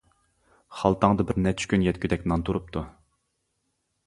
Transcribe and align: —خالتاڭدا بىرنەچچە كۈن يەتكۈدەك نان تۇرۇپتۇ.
—خالتاڭدا 0.77 1.27
بىرنەچچە 1.31 1.69
كۈن 1.75 1.85
يەتكۈدەك 1.89 2.27
نان 2.33 2.47
تۇرۇپتۇ. 2.49 2.85